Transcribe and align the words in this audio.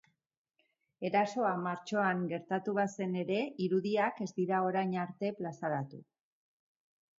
Erasoa 1.09 1.51
martxoan 1.65 2.23
gertatu 2.31 2.75
bazen 2.79 3.13
ere, 3.25 3.39
irudiak 3.67 4.25
ez 4.27 4.29
dira 4.41 4.65
orain 4.73 4.99
arte 5.05 5.33
plazaratu. 5.43 6.05